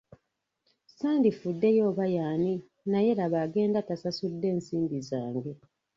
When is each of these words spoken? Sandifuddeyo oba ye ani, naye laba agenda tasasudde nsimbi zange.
Sandifuddeyo 0.97 1.81
oba 1.89 2.05
ye 2.13 2.21
ani, 2.33 2.53
naye 2.91 3.11
laba 3.19 3.37
agenda 3.45 3.79
tasasudde 3.87 4.47
nsimbi 4.57 4.97
zange. 5.09 5.51